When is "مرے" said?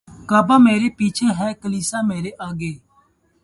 0.65-0.89, 2.09-2.31